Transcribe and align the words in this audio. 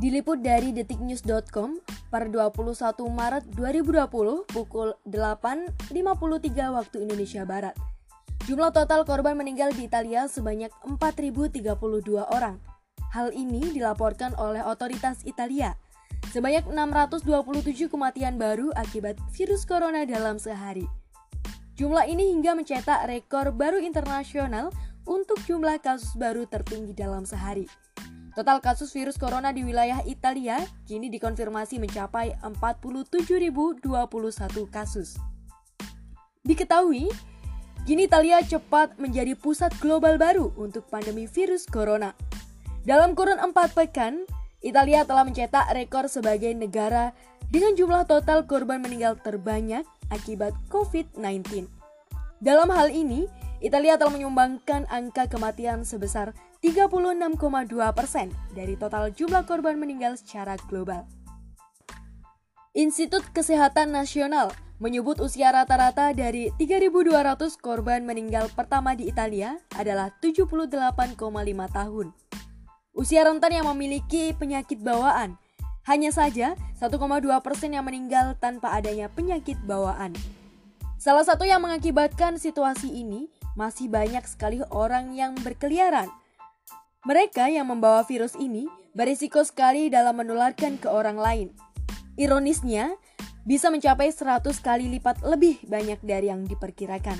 Diliput 0.00 0.40
dari 0.40 0.72
detiknews.com 0.72 1.76
per 2.08 2.32
21 2.32 2.72
Maret 3.12 3.44
2020 3.52 4.48
pukul 4.48 4.96
8.53 5.04 5.92
waktu 6.72 6.96
Indonesia 7.04 7.44
Barat. 7.44 7.76
Jumlah 8.48 8.72
total 8.72 9.04
korban 9.04 9.36
meninggal 9.36 9.76
di 9.76 9.84
Italia 9.84 10.24
sebanyak 10.24 10.72
4.032 10.88 11.76
orang. 12.16 12.56
Hal 13.12 13.36
ini 13.36 13.60
dilaporkan 13.76 14.32
oleh 14.40 14.64
otoritas 14.64 15.20
Italia. 15.28 15.76
Sebanyak 16.32 16.64
627 16.72 17.92
kematian 17.92 18.40
baru 18.40 18.72
akibat 18.72 19.20
virus 19.36 19.68
corona 19.68 20.08
dalam 20.08 20.40
sehari. 20.40 20.88
Jumlah 21.76 22.08
ini 22.08 22.32
hingga 22.32 22.56
mencetak 22.56 23.04
rekor 23.04 23.52
baru 23.52 23.76
internasional 23.76 24.72
untuk 25.04 25.44
jumlah 25.44 25.76
kasus 25.84 26.16
baru 26.16 26.48
tertinggi 26.48 26.96
dalam 26.96 27.28
sehari. 27.28 27.68
Total 28.40 28.56
kasus 28.64 28.96
virus 28.96 29.20
corona 29.20 29.52
di 29.52 29.60
wilayah 29.68 30.00
Italia 30.08 30.64
kini 30.88 31.12
dikonfirmasi 31.12 31.76
mencapai 31.76 32.40
47.021 32.40 33.84
kasus. 34.72 35.20
Diketahui, 36.40 37.12
kini 37.84 38.08
Italia 38.08 38.40
cepat 38.40 38.96
menjadi 38.96 39.36
pusat 39.36 39.76
global 39.76 40.16
baru 40.16 40.56
untuk 40.56 40.88
pandemi 40.88 41.28
virus 41.28 41.68
corona. 41.68 42.16
Dalam 42.88 43.12
kurun 43.12 43.36
4 43.36 43.52
pekan, 43.76 44.24
Italia 44.64 45.04
telah 45.04 45.28
mencetak 45.28 45.76
rekor 45.76 46.08
sebagai 46.08 46.56
negara 46.56 47.12
dengan 47.52 47.76
jumlah 47.76 48.08
total 48.08 48.48
korban 48.48 48.80
meninggal 48.80 49.20
terbanyak 49.20 49.84
akibat 50.08 50.56
COVID-19. 50.72 51.68
Dalam 52.40 52.72
hal 52.72 52.88
ini, 52.88 53.28
Italia 53.60 54.00
telah 54.00 54.16
menyumbangkan 54.16 54.88
angka 54.88 55.28
kematian 55.28 55.84
sebesar 55.84 56.32
36,2 56.60 57.72
persen 57.96 58.28
dari 58.52 58.76
total 58.76 59.08
jumlah 59.16 59.48
korban 59.48 59.80
meninggal 59.80 60.20
secara 60.20 60.60
global. 60.68 61.08
Institut 62.76 63.24
Kesehatan 63.32 63.96
Nasional 63.96 64.52
menyebut 64.76 65.24
usia 65.24 65.56
rata-rata 65.56 66.12
dari 66.12 66.52
3.200 66.60 67.56
korban 67.56 68.04
meninggal 68.04 68.52
pertama 68.52 68.92
di 68.92 69.08
Italia 69.08 69.56
adalah 69.72 70.12
78,5 70.20 71.16
tahun. 71.72 72.06
Usia 72.92 73.24
rentan 73.24 73.56
yang 73.56 73.64
memiliki 73.72 74.36
penyakit 74.36 74.84
bawaan, 74.84 75.40
hanya 75.88 76.12
saja 76.12 76.60
1,2 76.76 76.92
persen 77.40 77.72
yang 77.72 77.88
meninggal 77.88 78.36
tanpa 78.36 78.76
adanya 78.76 79.08
penyakit 79.08 79.56
bawaan. 79.64 80.12
Salah 81.00 81.24
satu 81.24 81.48
yang 81.48 81.64
mengakibatkan 81.64 82.36
situasi 82.36 82.92
ini 82.92 83.32
masih 83.56 83.88
banyak 83.88 84.28
sekali 84.28 84.60
orang 84.68 85.16
yang 85.16 85.32
berkeliaran 85.40 86.19
mereka 87.00 87.48
yang 87.48 87.64
membawa 87.64 88.04
virus 88.04 88.36
ini 88.36 88.68
berisiko 88.92 89.40
sekali 89.40 89.88
dalam 89.88 90.20
menularkan 90.20 90.76
ke 90.76 90.88
orang 90.90 91.16
lain. 91.16 91.48
Ironisnya, 92.20 92.92
bisa 93.48 93.72
mencapai 93.72 94.12
100 94.12 94.44
kali 94.60 94.92
lipat 94.98 95.24
lebih 95.24 95.64
banyak 95.64 95.96
dari 96.04 96.28
yang 96.28 96.44
diperkirakan. 96.44 97.16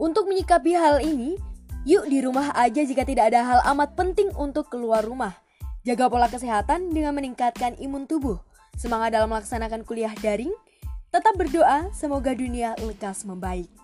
Untuk 0.00 0.24
menyikapi 0.32 0.72
hal 0.72 1.04
ini, 1.04 1.36
yuk 1.84 2.08
di 2.08 2.24
rumah 2.24 2.56
aja 2.56 2.80
jika 2.80 3.04
tidak 3.04 3.28
ada 3.28 3.44
hal 3.44 3.60
amat 3.76 3.92
penting 3.92 4.32
untuk 4.32 4.72
keluar 4.72 5.04
rumah. 5.04 5.36
Jaga 5.84 6.08
pola 6.08 6.30
kesehatan 6.30 6.94
dengan 6.94 7.12
meningkatkan 7.12 7.76
imun 7.76 8.08
tubuh. 8.08 8.40
Semangat 8.80 9.12
dalam 9.12 9.28
melaksanakan 9.28 9.84
kuliah 9.84 10.14
daring. 10.24 10.54
Tetap 11.12 11.36
berdoa, 11.36 11.92
semoga 11.92 12.32
dunia 12.32 12.72
lekas 12.80 13.28
membaik. 13.28 13.81